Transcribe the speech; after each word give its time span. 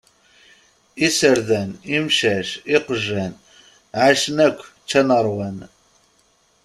Iserdan, 1.07 1.69
imcac, 1.97 2.49
iqjan, 2.75 3.33
εacen 4.05 4.37
yakk, 4.43 4.59
ččan 4.83 5.09
ṛwan. 5.25 5.57